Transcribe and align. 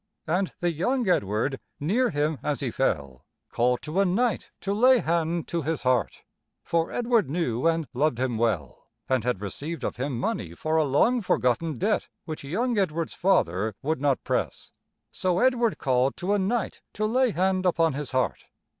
And 0.25 0.51
the 0.61 0.71
young 0.71 1.07
Edward, 1.07 1.59
near 1.79 2.09
him 2.09 2.39
as 2.41 2.61
he 2.61 2.71
fell, 2.71 3.23
called 3.51 3.83
to 3.83 3.99
a 3.99 4.03
knight 4.05 4.49
to 4.61 4.73
lay 4.73 4.97
hand 4.97 5.47
to 5.49 5.61
his 5.61 5.83
heart, 5.83 6.23
for 6.63 6.91
Edward 6.91 7.29
knew 7.29 7.67
and 7.67 7.87
loved 7.93 8.17
him 8.17 8.39
well, 8.39 8.87
and 9.07 9.23
had 9.23 9.41
received 9.41 9.83
of 9.83 9.97
him 9.97 10.19
money 10.19 10.55
for 10.55 10.77
a 10.77 10.85
long 10.85 11.21
forgotten 11.21 11.77
debt 11.77 12.07
which 12.25 12.43
young 12.43 12.79
Edward's 12.79 13.13
father 13.13 13.75
would 13.83 14.01
not 14.01 14.23
press. 14.23 14.71
So 15.11 15.37
Edward 15.37 15.77
called 15.77 16.17
to 16.17 16.33
a 16.33 16.39
knight 16.39 16.81
to 16.93 17.05
lay 17.05 17.29
hand 17.29 17.67
upon 17.67 17.93
his 17.93 18.09
heart. 18.11 18.45